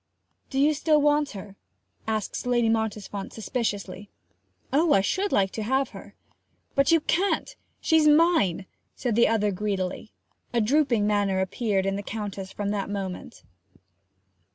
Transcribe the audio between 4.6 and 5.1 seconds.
'Oh, I